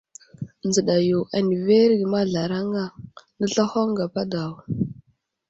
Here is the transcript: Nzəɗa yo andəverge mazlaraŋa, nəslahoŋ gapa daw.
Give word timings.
Nzəɗa 0.67 0.95
yo 1.09 1.19
andəverge 1.37 2.05
mazlaraŋa, 2.13 2.83
nəslahoŋ 3.39 3.87
gapa 3.97 4.21
daw. 4.31 4.51